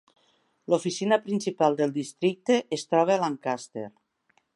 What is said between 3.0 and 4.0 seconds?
a Lancaster.